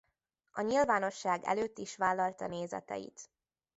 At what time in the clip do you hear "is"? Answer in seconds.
1.77-1.97